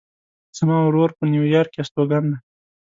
[0.57, 2.37] زما ورور په نیویارک کې استوګن ده